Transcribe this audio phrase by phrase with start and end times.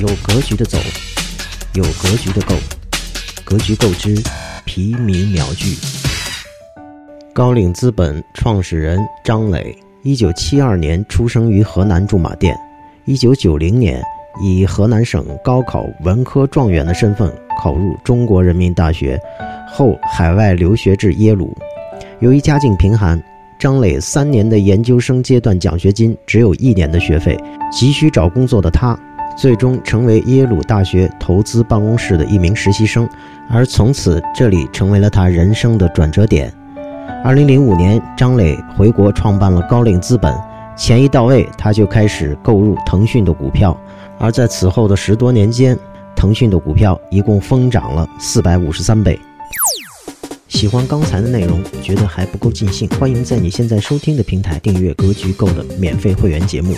[0.00, 0.78] 有格局的走，
[1.74, 2.54] 有格局的够，
[3.44, 4.14] 格局够之，
[4.64, 5.76] 皮米秒聚。
[7.34, 12.56] 高瓴资本创始人张磊，一九七二年出生于河南驻马店，
[13.04, 14.02] 一九九零年
[14.42, 17.30] 以河南省高考文科状元的身份
[17.60, 19.20] 考入中国人民大学，
[19.70, 21.54] 后海外留学至耶鲁。
[22.20, 23.22] 由于家境贫寒，
[23.58, 27.38] 张磊三年的研究生阶段奖学金只有一年的学费，
[27.70, 28.98] 急需找工作的他，
[29.36, 33.08] 最终成为耶鲁大学投资办公室的一名实习生，
[33.50, 36.52] 而从此这里成为了他人生的转折点。
[37.24, 40.34] 二零零五年，张磊回国创办了高瓴资本。
[40.76, 43.78] 钱一到位，他就开始购入腾讯的股票。
[44.18, 45.78] 而在此后的十多年间，
[46.16, 49.18] 腾讯的股票一共疯涨了四百五十三倍。
[50.48, 56.74] 喜欢刚才的内容，觉得还不够尽兴，欢迎在你现在收听的平台订阅《格局购》的免费会员节目。